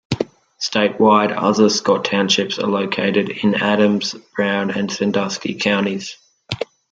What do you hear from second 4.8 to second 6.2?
Sandusky counties.